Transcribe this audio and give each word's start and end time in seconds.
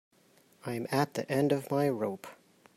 I'm 0.65 0.87
at 0.89 1.13
the 1.13 1.31
end 1.31 1.51
of 1.51 1.69
my 1.69 1.87
rope. 1.87 2.25